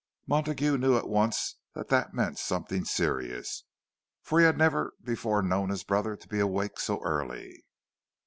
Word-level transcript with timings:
Montague 0.25 0.79
knew 0.79 0.97
at 0.97 1.07
once 1.07 1.57
that 1.75 1.89
that 1.89 2.11
meant 2.15 2.39
something 2.39 2.85
serious, 2.85 3.65
for 4.23 4.39
he 4.39 4.45
had 4.47 4.57
never 4.57 4.95
before 5.03 5.43
known 5.43 5.69
his 5.69 5.83
brother 5.83 6.15
to 6.17 6.27
be 6.27 6.39
awake 6.39 6.79
so 6.79 6.99
early. 7.03 7.63